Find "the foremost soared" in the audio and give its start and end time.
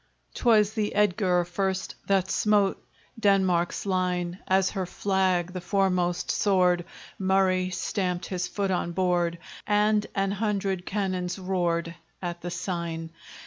5.53-6.85